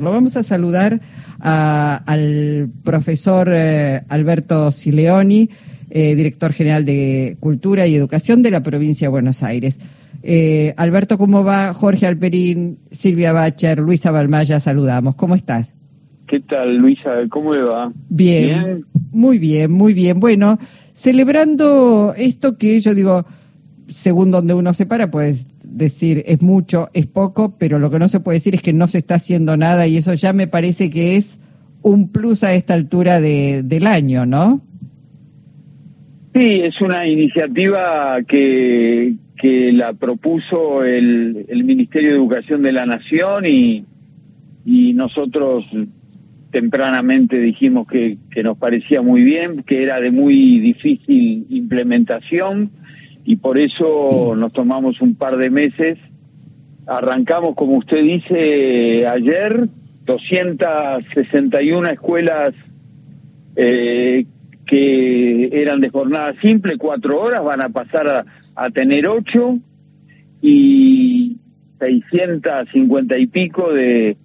[0.00, 1.00] Lo vamos a saludar
[1.40, 5.50] al profesor eh, Alberto Sileoni,
[5.90, 9.78] eh, director general de Cultura y Educación de la provincia de Buenos Aires.
[10.22, 11.72] Eh, Alberto, ¿cómo va?
[11.74, 15.14] Jorge Alperín, Silvia Bacher, Luisa Balmaya, saludamos.
[15.14, 15.72] ¿Cómo estás?
[16.28, 17.16] ¿Qué tal, Luisa?
[17.28, 17.92] ¿Cómo le va?
[18.08, 20.20] Bien, muy bien, muy bien.
[20.20, 20.58] Bueno,
[20.92, 23.26] celebrando esto que yo digo,
[23.88, 28.08] según donde uno se para, pues decir es mucho, es poco, pero lo que no
[28.08, 30.90] se puede decir es que no se está haciendo nada y eso ya me parece
[30.90, 31.38] que es
[31.82, 34.60] un plus a esta altura de, del año, ¿no?
[36.34, 42.86] Sí, es una iniciativa que, que la propuso el, el Ministerio de Educación de la
[42.86, 43.84] Nación y,
[44.64, 45.64] y nosotros
[46.50, 52.70] tempranamente dijimos que, que nos parecía muy bien, que era de muy difícil implementación
[53.24, 55.98] y por eso nos tomamos un par de meses.
[56.86, 59.68] Arrancamos, como usted dice, ayer,
[60.04, 62.50] 261 escuelas
[63.56, 64.26] eh,
[64.66, 69.58] que eran de jornada simple, cuatro horas, van a pasar a, a tener ocho
[70.42, 71.36] y
[71.78, 74.16] 650 y pico de,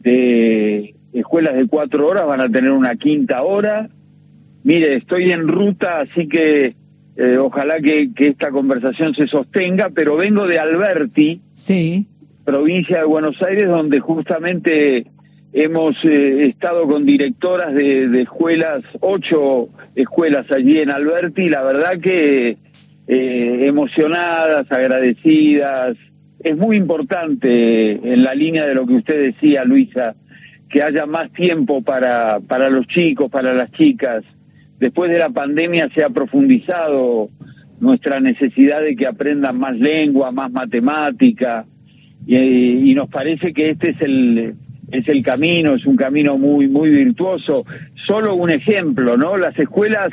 [0.00, 3.88] de escuelas de cuatro horas van a tener una quinta hora.
[4.64, 6.74] Mire, estoy en ruta, así que
[7.16, 12.06] eh, ojalá que, esta conversación se sostenga, pero vengo de Alberti, sí.
[12.44, 15.06] provincia de Buenos Aires, donde justamente
[15.54, 21.98] hemos eh, estado con directoras de, escuelas, ocho escuelas allí en Alberti, y la verdad
[22.02, 22.58] que
[23.08, 25.96] eh, emocionadas, agradecidas.
[26.44, 30.14] Es muy importante, en la línea de lo que usted decía, Luisa,
[30.68, 34.22] que haya más tiempo para, para los chicos, para las chicas,
[34.78, 37.30] Después de la pandemia se ha profundizado
[37.80, 41.64] nuestra necesidad de que aprendan más lengua, más matemática,
[42.26, 44.54] y, nos parece que este es el,
[44.90, 47.64] es el camino, es un camino muy, muy virtuoso.
[48.06, 49.36] Solo un ejemplo, ¿no?
[49.36, 50.10] Las escuelas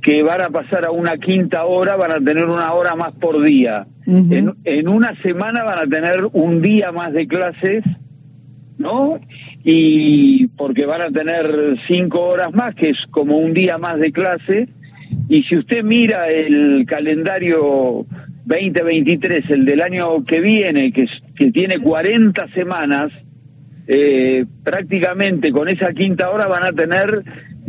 [0.00, 3.44] que van a pasar a una quinta hora van a tener una hora más por
[3.44, 3.86] día.
[4.06, 7.84] en, en una semana van a tener un día más de clases,
[8.80, 9.20] ¿no?
[9.62, 14.12] y porque van a tener cinco horas más, que es como un día más de
[14.12, 14.68] clase,
[15.28, 18.06] y si usted mira el calendario
[18.44, 23.12] 2023, el del año que viene, que, que tiene 40 semanas,
[23.86, 27.22] eh, prácticamente con esa quinta hora van a tener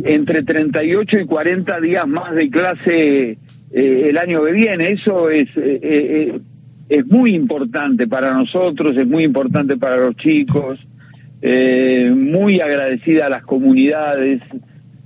[0.04, 3.38] entre 38 y 40 días más de clase
[3.72, 4.92] eh, el año que viene.
[4.92, 6.38] Eso es, eh,
[6.88, 10.78] es muy importante para nosotros, es muy importante para los chicos
[11.42, 14.40] eh, muy agradecida a las comunidades,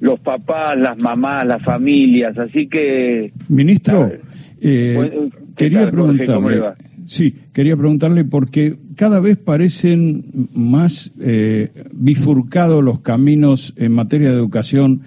[0.00, 3.32] los papás, las mamás, las familias, así que...
[3.48, 4.12] Ministro,
[4.60, 6.62] eh, quería preguntarle...
[7.06, 14.36] Sí, quería preguntarle porque cada vez parecen más eh, bifurcados los caminos en materia de
[14.36, 15.02] educación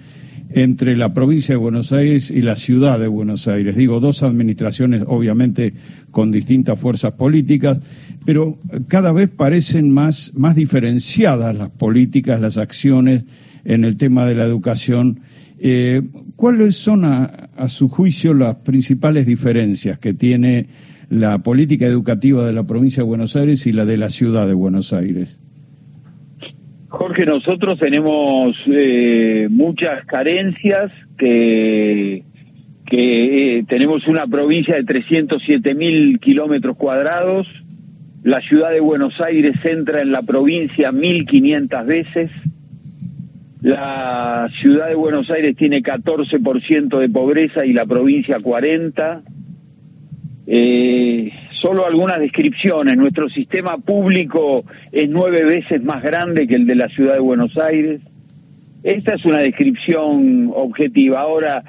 [0.52, 3.76] entre la provincia de Buenos Aires y la ciudad de Buenos Aires.
[3.76, 5.74] Digo, dos administraciones obviamente
[6.10, 7.78] con distintas fuerzas políticas,
[8.24, 13.24] pero cada vez parecen más, más diferenciadas las políticas, las acciones
[13.64, 15.20] en el tema de la educación.
[15.58, 16.02] Eh,
[16.36, 20.68] ¿Cuáles son, a, a su juicio, las principales diferencias que tiene
[21.10, 24.54] la política educativa de la provincia de Buenos Aires y la de la ciudad de
[24.54, 25.38] Buenos Aires?
[26.90, 32.24] Jorge, nosotros tenemos eh, muchas carencias que,
[32.84, 37.46] que eh, tenemos una provincia de 307 mil kilómetros cuadrados.
[38.24, 42.30] La ciudad de Buenos Aires entra en la provincia 1.500 veces.
[43.62, 49.22] La ciudad de Buenos Aires tiene 14% de pobreza y la provincia 40%.
[50.48, 51.30] Eh,
[51.60, 52.96] solo algunas descripciones.
[52.96, 57.56] Nuestro sistema público es nueve veces más grande que el de la ciudad de Buenos
[57.58, 58.00] Aires.
[58.82, 61.20] Esta es una descripción objetiva.
[61.20, 61.62] Ahora,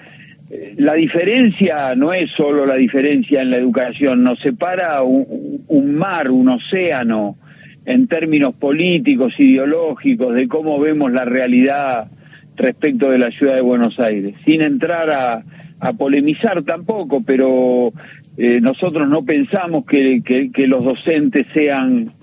[0.49, 6.31] eh, la diferencia no es solo la diferencia en la educación, nos separa un, mar,
[6.31, 7.37] un océano,
[7.83, 12.11] en términos políticos, ideológicos, de cómo vemos la realidad
[12.55, 15.43] respecto de la ciudad de Buenos Aires, sin entrar a,
[15.79, 17.91] a polemizar tampoco, pero
[18.37, 22.13] eh, nosotros no pensamos que, los docentes sean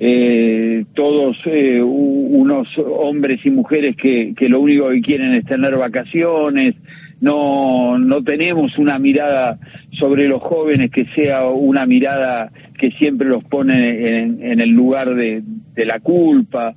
[0.00, 5.76] eh, todos eh, unos hombres y mujeres que, que lo único que quieren es tener
[5.76, 6.74] vacaciones,
[7.20, 9.58] no, no tenemos una mirada
[9.92, 15.14] sobre los jóvenes que sea una mirada que siempre los pone en, en el lugar
[15.14, 15.42] de,
[15.74, 16.74] de la culpa.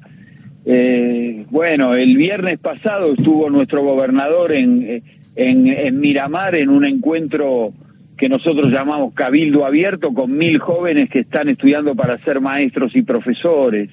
[0.66, 5.04] Eh, bueno, el viernes pasado estuvo nuestro gobernador en,
[5.36, 7.74] en, en Miramar en un encuentro
[8.18, 13.02] que nosotros llamamos Cabildo Abierto, con mil jóvenes que están estudiando para ser maestros y
[13.02, 13.90] profesores.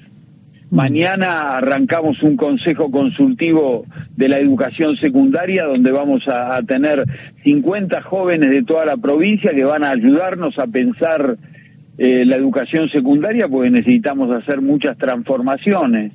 [0.69, 0.75] Mm.
[0.75, 3.85] Mañana arrancamos un consejo consultivo
[4.15, 7.03] de la educación secundaria donde vamos a, tener
[7.43, 11.37] 50 jóvenes de toda la provincia que van a ayudarnos a pensar
[11.97, 16.11] eh, la educación secundaria porque necesitamos hacer muchas transformaciones.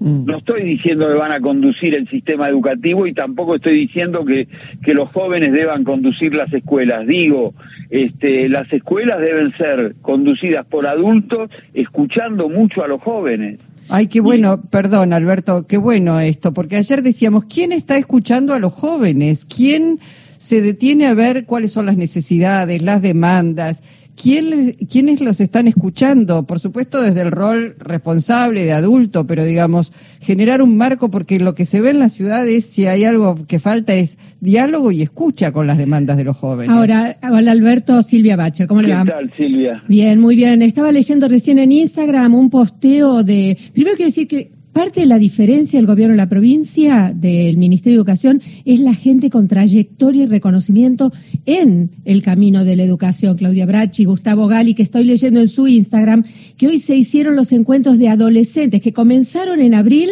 [0.00, 0.24] Mm.
[0.26, 4.48] No estoy diciendo que van a conducir el sistema educativo y tampoco estoy diciendo que,
[4.84, 7.06] que los jóvenes deban conducir las escuelas.
[7.06, 7.54] Digo,
[7.90, 13.58] este, las escuelas deben ser conducidas por adultos escuchando mucho a los jóvenes.
[13.90, 18.58] Ay, qué bueno, perdón Alberto, qué bueno esto, porque ayer decíamos, ¿quién está escuchando a
[18.58, 19.46] los jóvenes?
[19.46, 19.98] ¿Quién
[20.36, 23.82] se detiene a ver cuáles son las necesidades, las demandas?
[24.20, 26.44] ¿Quién, ¿Quiénes los están escuchando?
[26.44, 31.54] Por supuesto desde el rol responsable de adulto, pero digamos, generar un marco porque lo
[31.54, 35.52] que se ve en las ciudades, si hay algo que falta es diálogo y escucha
[35.52, 36.74] con las demandas de los jóvenes.
[36.74, 39.04] Ahora, hola Alberto, Silvia Bacher, ¿cómo le va?
[39.04, 39.82] ¿Qué tal, Silvia?
[39.88, 40.62] Bien, muy bien.
[40.62, 43.56] Estaba leyendo recién en Instagram un posteo de...
[43.72, 47.96] Primero quiero decir que Parte de la diferencia del gobierno de la provincia, del Ministerio
[47.96, 51.10] de Educación, es la gente con trayectoria y reconocimiento
[51.46, 53.36] en el camino de la educación.
[53.36, 56.22] Claudia Brachi, Gustavo Gali, que estoy leyendo en su Instagram,
[56.56, 60.10] que hoy se hicieron los encuentros de adolescentes que comenzaron en abril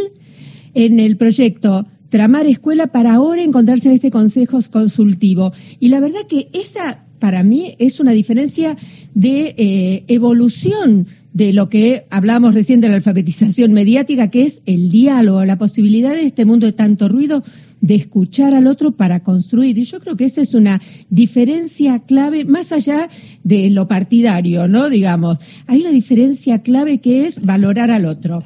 [0.75, 5.53] en el proyecto Tramar Escuela para ahora encontrarse en este consejo consultivo.
[5.81, 8.76] Y la verdad que esa para mí es una diferencia
[9.14, 14.91] de eh, evolución de lo que hablamos recién de la alfabetización mediática, que es el
[14.91, 17.43] diálogo, la posibilidad de este mundo de tanto ruido
[17.81, 19.78] de escuchar al otro para construir.
[19.78, 20.81] Y yo creo que esa es una
[21.11, 23.08] diferencia clave, más allá
[23.44, 24.88] de lo partidario, ¿no?
[24.88, 28.43] Digamos, hay una diferencia clave que es valorar al otro.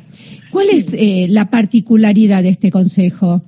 [0.50, 3.42] ¿Cuál es eh, la particularidad de este consejo?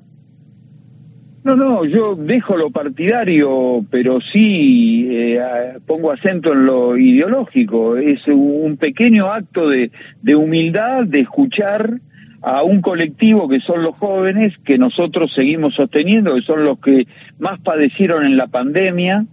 [1.45, 5.41] No, no, yo dejo lo partidario, pero sí eh,
[5.85, 7.97] pongo acento en lo ideológico.
[7.97, 9.91] Es un pequeño acto de,
[10.23, 12.01] de humildad, de escuchar
[12.43, 17.07] a un colectivo que son los jóvenes, que nosotros seguimos sosteniendo, que son los que
[17.39, 19.25] más padecieron en la pandemia,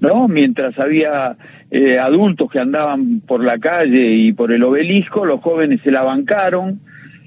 [0.00, 0.28] ¿no?
[0.28, 1.36] Mientras había
[1.70, 6.02] eh, adultos que andaban por la calle y por el obelisco, los jóvenes se la
[6.02, 6.80] bancaron,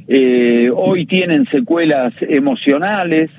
[0.08, 3.30] eh, hoy tienen secuelas emocionales,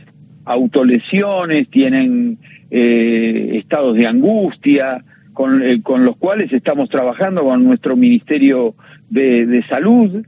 [0.45, 2.39] autolesiones, tienen
[2.71, 8.75] eh, estados de angustia, con, eh, los cuales estamos trabajando con nuestro Ministerio
[9.11, 10.25] de Salud.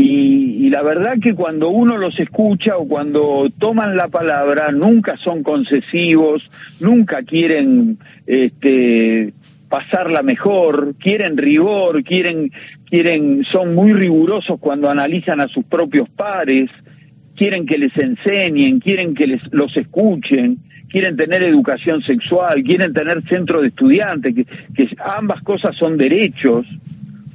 [0.00, 5.16] Y, y, la verdad que cuando uno los escucha o cuando toman la palabra, nunca
[5.16, 6.48] son concesivos,
[6.78, 9.32] nunca quieren este,
[9.68, 12.52] pasarla mejor, quieren rigor, quieren,
[12.88, 16.70] quieren, son muy rigurosos cuando analizan a sus propios pares,
[17.34, 20.58] quieren que les enseñen, quieren que les, los escuchen,
[20.88, 26.66] quieren tener educación sexual, quieren tener centro de estudiantes, que, que ambas cosas son derechos.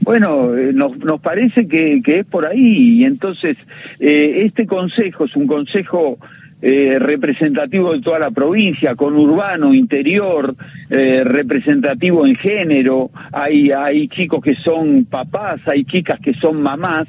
[0.04, 3.58] Bueno, eh, nos, nos parece que, que, es por ahí y entonces
[4.00, 6.18] eh, este consejo es un consejo
[6.66, 10.56] eh, representativo de toda la provincia, con urbano, interior,
[10.90, 17.06] eh, representativo en género, hay, hay chicos que son papás, hay chicas que son mamás,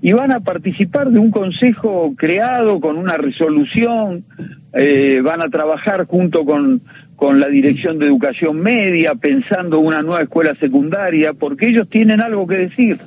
[0.00, 4.24] y van a participar de un consejo creado con una resolución,
[4.72, 6.80] eh, van a trabajar junto con,
[7.16, 12.46] con la Dirección de Educación Media, pensando una nueva escuela secundaria, porque ellos tienen algo
[12.46, 12.98] que decir.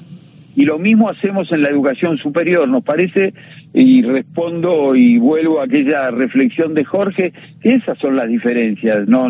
[0.56, 2.68] Y lo mismo hacemos en la educación superior.
[2.68, 3.34] Nos parece,
[3.74, 9.08] y respondo y vuelvo a aquella reflexión de Jorge, que esas son las diferencias.
[9.08, 9.27] No,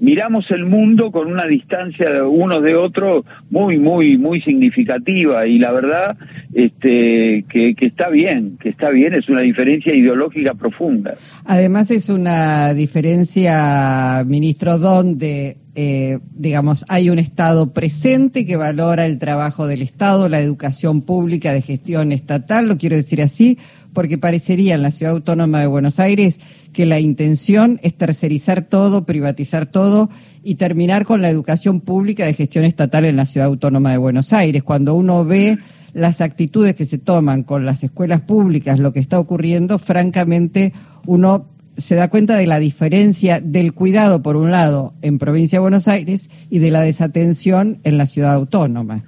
[0.00, 5.46] miramos el mundo con una distancia unos de otros muy, muy, muy significativa.
[5.46, 6.16] Y la verdad,
[6.52, 11.14] este, que, que está bien, que está bien, es una diferencia ideológica profunda.
[11.44, 19.18] Además es una diferencia, ministro, donde eh, digamos, hay un Estado presente que valora el
[19.18, 23.58] trabajo del Estado, la educación pública de gestión estatal, lo quiero decir así,
[23.94, 26.38] porque parecería en la Ciudad Autónoma de Buenos Aires
[26.72, 30.10] que la intención es tercerizar todo, privatizar todo
[30.42, 34.32] y terminar con la educación pública de gestión estatal en la Ciudad Autónoma de Buenos
[34.32, 34.62] Aires.
[34.62, 35.58] Cuando uno ve
[35.94, 40.72] las actitudes que se toman con las escuelas públicas, lo que está ocurriendo, francamente
[41.06, 45.62] uno se da cuenta de la diferencia del cuidado, por un lado, en provincia de
[45.62, 49.04] Buenos Aires y de la desatención en la ciudad autónoma.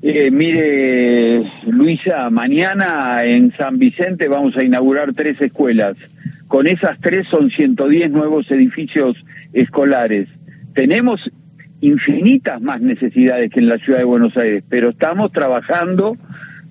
[0.00, 5.96] Eh, mire, Luisa, mañana en San Vicente vamos a inaugurar tres escuelas.
[6.46, 9.16] Con esas tres son 110 nuevos edificios
[9.52, 10.28] escolares.
[10.72, 11.20] Tenemos
[11.80, 16.16] infinitas más necesidades que en la ciudad de Buenos Aires, pero estamos trabajando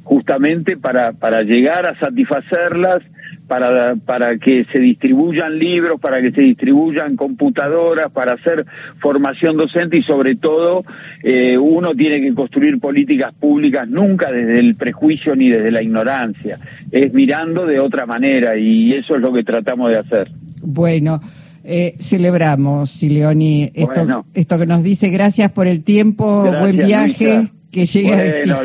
[0.04, 3.00] justamente para, para llegar a satisfacerlas
[3.48, 8.66] para, para que se distribuyan libros, para que se distribuyan computadoras, para hacer
[9.00, 10.84] formación docente y sobre todo
[11.24, 16.60] eh, uno tiene que construir políticas públicas nunca desde el prejuicio ni desde la ignorancia,
[16.92, 20.32] es mirando de otra manera y eso es lo que tratamos de hacer.
[20.62, 21.22] Bueno.
[21.70, 25.10] Eh, celebramos, Sileoni, esto, esto que nos dice.
[25.10, 27.50] Gracias por el tiempo, buen viaje.
[27.70, 28.60] Que llegue bueno,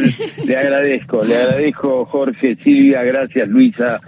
[0.47, 4.01] le agradezco, le agradezco Jorge, Silvia, gracias Luisa.